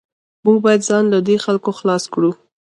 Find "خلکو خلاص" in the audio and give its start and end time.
1.45-2.03